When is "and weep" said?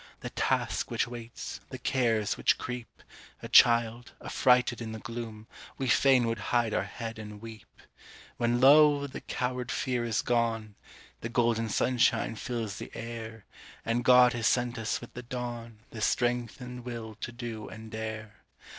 7.19-7.67